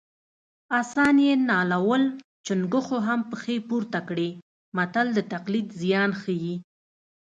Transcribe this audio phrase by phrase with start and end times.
[0.79, 2.03] اسان یې نالول
[2.45, 4.29] چونګښو هم پښې پورته کړې
[4.75, 6.55] متل د تقلید زیان ښيي